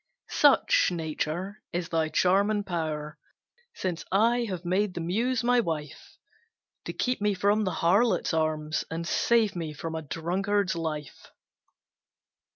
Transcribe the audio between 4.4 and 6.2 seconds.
have made the Muse my wife